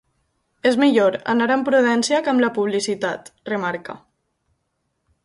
És 0.69 0.77
millor 0.83 1.17
anar 1.33 1.47
amb 1.55 1.69
prudència 1.69 2.21
que 2.27 2.31
amb 2.33 2.45
la 2.45 2.51
publicitat, 2.57 3.31
remarca. 3.51 3.99